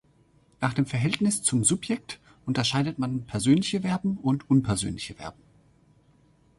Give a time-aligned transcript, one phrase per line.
[0.61, 5.43] Nach dem Verhältnis zum Subjekt unterscheidet man "persönliche Verben" und "unpersönliche Verben".